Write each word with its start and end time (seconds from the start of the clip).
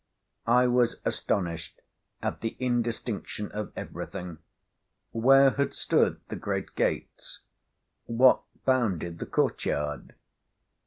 I 0.47 0.65
was 0.65 0.99
astonished 1.05 1.79
at 2.23 2.41
the 2.41 2.57
indistinction 2.59 3.51
of 3.51 3.71
everything. 3.75 4.39
Where 5.11 5.51
had 5.51 5.75
stood 5.75 6.19
the 6.27 6.35
great 6.37 6.73
gates? 6.73 7.41
What 8.07 8.41
bounded 8.65 9.19
the 9.19 9.27
court 9.27 9.63
yard? 9.63 10.15